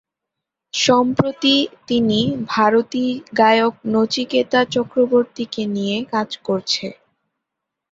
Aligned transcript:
সম্প্রতি 0.73 1.55
তিনি 1.87 2.19
ভারতী 2.49 3.07
গায়ক 3.39 3.73
নচিকেতা 3.87 4.59
চক্রবর্তী 4.71 5.43
কে 5.53 5.63
নিয়ে 5.75 5.97
কাজ 6.13 6.29
করছে। 6.47 6.85